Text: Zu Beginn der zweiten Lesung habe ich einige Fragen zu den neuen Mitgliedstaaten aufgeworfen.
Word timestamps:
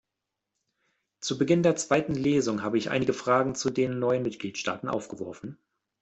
Zu 1.19 1.37
Beginn 1.37 1.61
der 1.61 1.75
zweiten 1.75 2.15
Lesung 2.15 2.63
habe 2.63 2.79
ich 2.79 2.89
einige 2.89 3.13
Fragen 3.13 3.53
zu 3.53 3.69
den 3.69 3.99
neuen 3.99 4.23
Mitgliedstaaten 4.23 4.89
aufgeworfen. 4.89 5.59